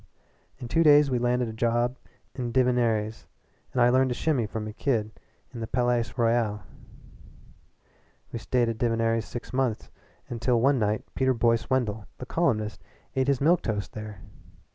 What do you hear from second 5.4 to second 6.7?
at the Palais Royal.